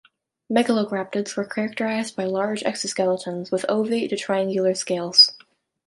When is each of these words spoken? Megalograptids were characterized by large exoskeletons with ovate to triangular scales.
Megalograptids 0.51 1.37
were 1.37 1.45
characterized 1.45 2.15
by 2.15 2.23
large 2.23 2.63
exoskeletons 2.63 3.51
with 3.51 3.65
ovate 3.69 4.09
to 4.09 4.15
triangular 4.17 4.73
scales. 4.73 5.33